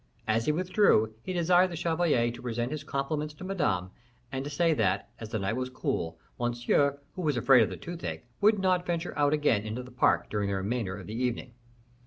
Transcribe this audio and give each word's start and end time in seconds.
As 0.27 0.47
he 0.47 0.51
withdrew, 0.51 1.13
he 1.21 1.31
desired 1.31 1.69
the 1.69 1.75
chevalier 1.75 2.31
to 2.31 2.41
present 2.41 2.71
his 2.71 2.83
compliments 2.83 3.35
to 3.35 3.43
Madame, 3.43 3.91
and 4.31 4.51
say 4.51 4.73
that, 4.73 5.11
as 5.19 5.29
the 5.29 5.37
night 5.37 5.55
was 5.55 5.69
cool, 5.69 6.17
Monsieur, 6.39 6.97
who 7.13 7.21
was 7.21 7.37
afraid 7.37 7.61
of 7.61 7.69
the 7.69 7.77
toothache, 7.77 8.25
would 8.41 8.57
not 8.57 8.83
venture 8.87 9.15
out 9.15 9.31
again 9.31 9.61
into 9.61 9.83
the 9.83 9.91
park 9.91 10.27
during 10.31 10.49
the 10.49 10.55
remainder 10.55 10.97
of 10.97 11.05
the 11.05 11.13
evening. 11.13 11.53